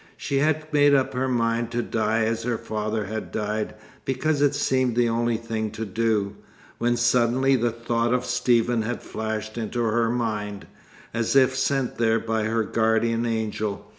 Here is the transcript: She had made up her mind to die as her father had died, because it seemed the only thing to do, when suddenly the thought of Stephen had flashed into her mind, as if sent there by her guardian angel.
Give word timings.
She 0.17 0.37
had 0.39 0.65
made 0.73 0.95
up 0.95 1.13
her 1.13 1.27
mind 1.27 1.69
to 1.73 1.83
die 1.83 2.23
as 2.23 2.41
her 2.41 2.57
father 2.57 3.05
had 3.05 3.31
died, 3.31 3.75
because 4.03 4.41
it 4.41 4.55
seemed 4.55 4.95
the 4.95 5.07
only 5.07 5.37
thing 5.37 5.69
to 5.73 5.85
do, 5.85 6.37
when 6.79 6.97
suddenly 6.97 7.55
the 7.55 7.69
thought 7.69 8.11
of 8.11 8.25
Stephen 8.25 8.81
had 8.81 9.03
flashed 9.03 9.59
into 9.59 9.83
her 9.83 10.09
mind, 10.09 10.65
as 11.13 11.35
if 11.35 11.55
sent 11.55 11.99
there 11.99 12.17
by 12.19 12.45
her 12.45 12.63
guardian 12.63 13.27
angel. 13.27 13.85